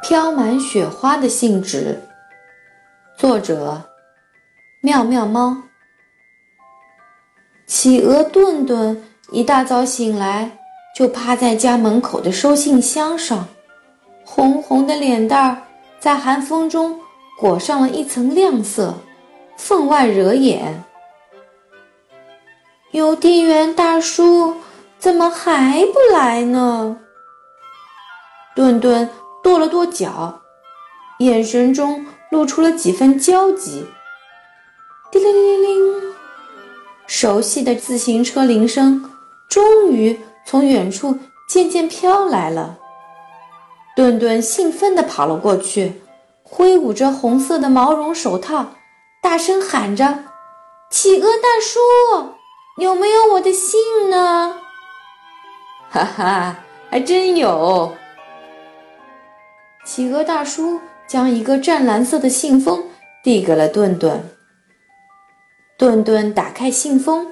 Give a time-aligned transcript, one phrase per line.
[0.00, 2.00] 飘满雪花的信纸，
[3.16, 3.82] 作者：
[4.80, 5.56] 妙妙猫。
[7.66, 10.50] 企鹅顿顿一大早醒来，
[10.94, 13.46] 就趴在家门口的收信箱上，
[14.24, 15.62] 红红的脸蛋儿
[15.98, 16.98] 在寒风中
[17.38, 18.94] 裹上了一层亮色，
[19.56, 20.82] 分外惹眼。
[22.92, 24.56] 邮递员大叔
[24.98, 26.96] 怎么还不来呢？
[28.54, 29.06] 顿顿。
[29.42, 30.40] 跺了跺脚，
[31.20, 33.86] 眼神中露出了几分焦急。
[35.10, 36.14] 叮铃铃铃，
[37.06, 39.10] 熟悉的自行车铃声
[39.48, 42.76] 终于从远处渐渐飘来了。
[43.96, 46.02] 顿顿兴奋地跑了过去，
[46.42, 48.66] 挥舞着红色的毛绒手套，
[49.22, 50.24] 大声喊着
[50.90, 51.78] ：“企鹅大叔，
[52.76, 54.56] 有没有我的信呢？”
[55.90, 56.56] 哈哈，
[56.90, 57.92] 还真有。
[59.88, 62.84] 企鹅大叔将一个湛蓝色的信封
[63.24, 64.22] 递给了顿顿。
[65.78, 67.26] 顿顿打开信封，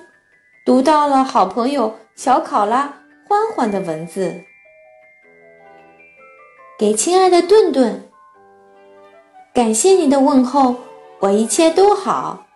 [0.64, 2.94] 读到了好朋友小考拉
[3.28, 4.40] 欢欢的文字
[6.80, 8.08] ：“给亲爱的顿顿，
[9.52, 10.76] 感谢你的问候，
[11.18, 12.46] 我一切都好。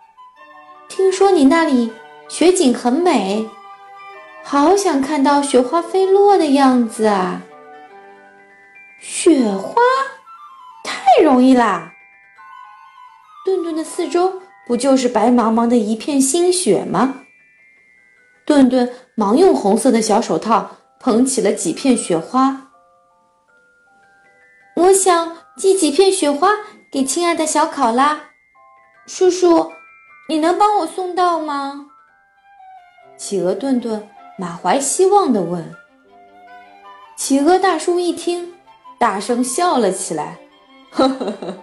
[0.89, 1.93] 听说你那里
[2.27, 3.47] 雪景很美，
[4.41, 7.43] 好想看到雪花飞落的样子啊！
[9.01, 9.81] 雪花。”
[10.85, 11.91] 太容易啦！
[13.43, 17.25] 顿顿的四周不就是白茫茫的一片新雪吗？
[18.45, 22.69] 顿顿忙用红色的小手套捧起了几片雪花。
[24.75, 26.49] 我想寄几片雪花
[26.91, 28.29] 给亲爱的小考拉
[29.05, 29.71] 叔叔，
[30.29, 31.87] 你能帮我送到吗？
[33.17, 34.07] 企鹅顿顿
[34.37, 35.75] 满怀希望地问。
[37.17, 38.53] 企鹅大叔一听，
[39.01, 40.37] 大声笑了起来。
[40.91, 41.57] 呵呵呵呵，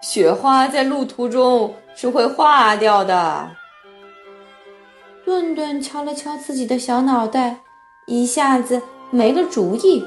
[0.00, 3.50] 雪花在路途中是会化掉的。
[5.24, 7.56] 顿顿敲了敲自己的小脑袋，
[8.06, 10.04] 一下子没了主意。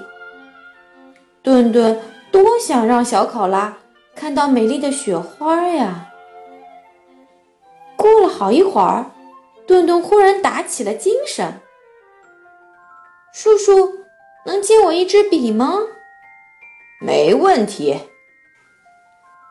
[1.43, 1.99] 顿顿
[2.31, 3.77] 多想让小考拉
[4.15, 6.07] 看到美丽的雪花呀！
[7.97, 9.05] 过了好一会儿，
[9.65, 11.59] 顿顿忽然打起了精神
[13.33, 13.91] ：“叔叔，
[14.45, 15.73] 能借我一支笔吗
[16.99, 17.97] ？”“没问题。”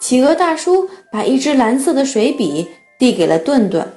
[0.00, 2.68] 企鹅大叔把一支蓝色的水笔
[2.98, 3.90] 递给了顿顿，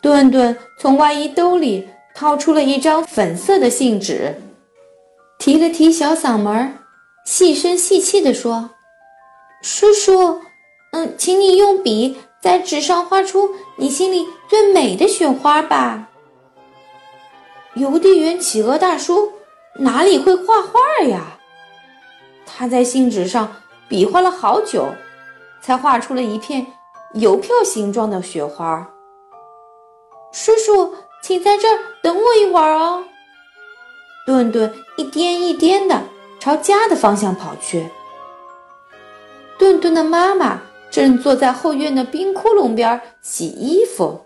[0.00, 4.34] 顿顿从外衣兜里掏出了一张粉色的信纸，
[5.38, 6.74] 提了提小嗓门，
[7.24, 8.68] 细声细气地说
[9.62, 10.40] ：“叔叔，
[10.92, 16.08] 嗯，请你用笔在纸上画出你心里最美的雪花吧。”
[17.74, 19.32] 邮递员企鹅大叔
[19.76, 21.38] 哪里会画画呀？
[22.60, 23.50] 他在信纸上。
[23.88, 24.86] 比划了好久，
[25.60, 26.64] 才画出了一片
[27.14, 28.88] 邮票形状的雪花。
[30.32, 30.94] 叔叔，
[31.24, 33.02] 请在这儿等我一会儿哦。
[34.24, 36.00] 顿顿一颠一颠的
[36.38, 37.88] 朝家的方向跑去。
[39.58, 44.24] 顿顿的妈妈正坐在后院的冰窟窿边洗衣服，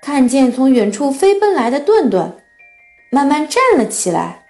[0.00, 2.34] 看见从远处飞奔来的顿顿，
[3.10, 4.46] 慢慢站了起来。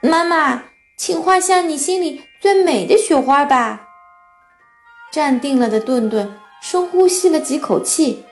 [0.00, 0.62] 妈妈。
[0.98, 3.86] 请画下你心里最美的雪花吧。
[5.12, 8.24] 站定了的顿顿深呼吸了几口气，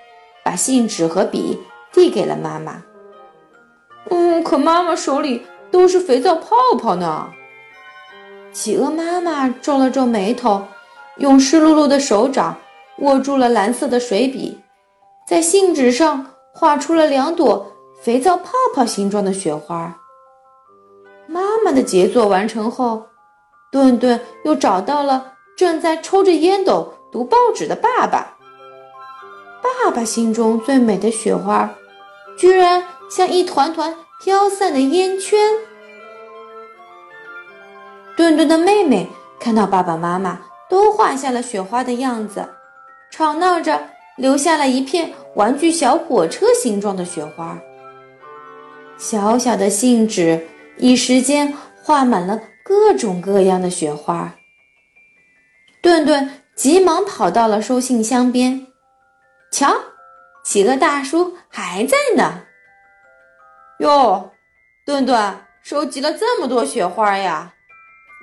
[0.45, 1.59] 把信纸和笔
[1.93, 2.83] 递给了妈妈。
[4.11, 7.31] 嗯，可妈妈手里都是肥皂泡泡呢。
[8.53, 10.67] 企鹅妈妈皱了皱眉头，
[11.19, 12.59] 用湿漉漉的手掌
[12.99, 14.61] 握住了蓝色的水笔，
[15.29, 17.73] 在信纸上画出了两朵
[18.03, 19.97] 肥皂泡泡形状的雪花。
[21.37, 23.07] 妈妈的杰作完成后，
[23.71, 28.35] 顿顿又找到了正在抽着烟斗读报纸的爸爸。
[29.63, 31.69] 爸爸心中最美的雪花，
[32.39, 35.39] 居然像一团团飘散的烟圈。
[38.17, 39.07] 顿顿的妹妹
[39.39, 40.41] 看到爸爸妈妈
[40.71, 42.49] 都画下了雪花的样子，
[43.11, 43.79] 吵闹着
[44.17, 47.59] 留下了一片玩具小火车形状的雪花。
[48.97, 50.43] 小小的信纸。
[50.79, 51.53] 一时间
[51.83, 54.35] 画满了各种各样的雪花。
[55.81, 58.67] 顿顿急忙跑到了收信箱边，
[59.51, 59.75] 瞧，
[60.45, 62.43] 企鹅大叔还在呢。
[63.79, 64.33] 哟，
[64.85, 67.55] 顿顿收集了这么多雪花呀？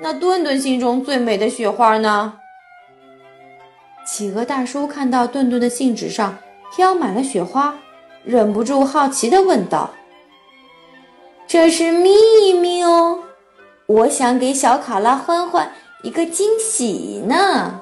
[0.01, 2.33] 那顿顿心中最美的雪花呢？
[4.05, 6.37] 企鹅大叔看到顿顿的信纸上
[6.75, 7.73] 飘满了雪花，
[8.23, 9.89] 忍不住好奇地问道。
[11.53, 13.19] 这是秘密哦，
[13.85, 15.71] 我想给小考拉欢欢
[16.01, 17.79] 一个惊喜呢。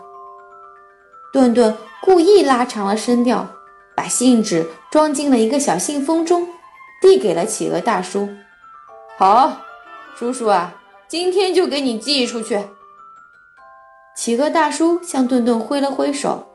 [1.32, 3.48] 顿顿故意拉长了声调，
[3.96, 6.46] 把信纸装进了一个小信封中，
[7.02, 8.28] 递给了企鹅大叔。
[9.18, 9.62] 好，
[10.18, 10.76] 叔叔啊，
[11.08, 12.60] 今天就给你寄出去。
[14.18, 16.46] 企鹅大叔向顿顿挥了挥手，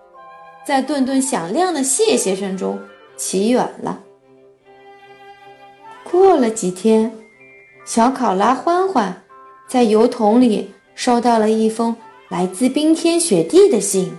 [0.66, 2.78] 在顿顿响亮的谢谢声中
[3.16, 4.00] 起远了。
[6.10, 7.12] 过了几天，
[7.84, 9.22] 小考拉欢欢
[9.68, 11.94] 在邮筒里收到了一封
[12.28, 14.12] 来自冰天雪地的信。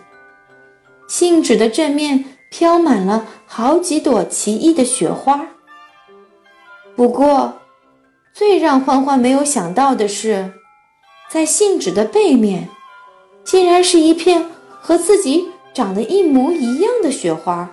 [1.08, 5.48] 信纸的正面飘满了好几朵奇异的雪花。
[6.96, 7.54] 不过，
[8.34, 10.52] 最让欢欢没有想到的是，
[11.30, 12.68] 在信纸的背面，
[13.46, 14.46] 竟然是一片
[14.82, 17.70] 和自己长得一模一样的雪花。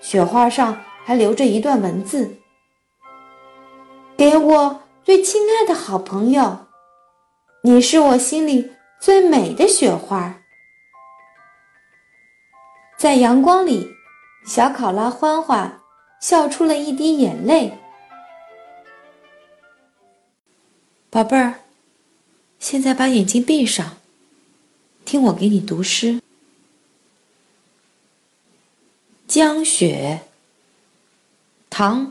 [0.00, 2.36] 雪花上还留着一段文字
[4.22, 6.66] ：“给我最亲爱的好朋友，
[7.64, 8.70] 你是我心里
[9.00, 10.40] 最美的雪花。”
[12.96, 13.88] 在阳光里，
[14.46, 15.80] 小考拉欢欢
[16.20, 17.76] 笑出了一滴眼泪。
[21.10, 21.54] 宝贝儿，
[22.60, 23.96] 现在把眼睛闭上，
[25.04, 26.12] 听我给你读诗。
[29.26, 30.20] 《江雪》
[31.68, 32.06] 唐·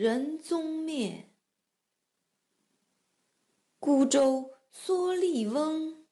[0.00, 1.28] 人踪灭。
[3.80, 6.06] 孤舟蓑笠翁，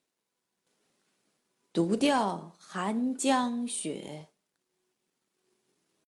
[1.72, 4.30] 独钓寒江雪。